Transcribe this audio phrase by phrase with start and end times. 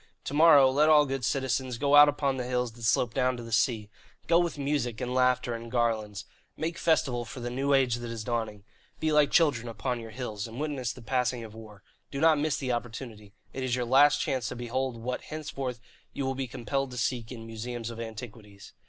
[0.23, 3.43] "To morrow let all good citizens go out upon the hills that slope down to
[3.43, 3.87] the sea.
[4.25, 6.25] Go with music and laughter and garlands.
[6.57, 8.63] Make festival for the new age that is dawning.
[8.99, 11.83] Be like children upon your hills, and witness the passing of war.
[12.09, 13.35] Do not miss the opportunity.
[13.53, 15.79] It is your last chance to behold what henceforth
[16.13, 18.73] you will be compelled to seek in museums of antiquities.